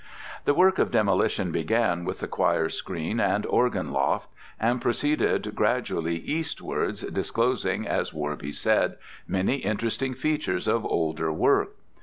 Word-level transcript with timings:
The 0.45 0.55
work 0.55 0.79
of 0.79 0.89
demolition 0.89 1.51
began 1.51 2.05
with 2.05 2.21
the 2.21 2.27
choir 2.27 2.69
screen 2.69 3.19
and 3.19 3.45
organ 3.45 3.91
loft, 3.91 4.29
and 4.59 4.81
proceeded 4.81 5.53
gradually 5.53 6.15
eastwards, 6.17 7.03
disclosing, 7.03 7.87
as 7.87 8.09
Worby 8.11 8.51
said, 8.51 8.97
many 9.27 9.57
interesting 9.57 10.15
features 10.15 10.67
of 10.67 10.87
older 10.87 11.31
work. 11.31 11.75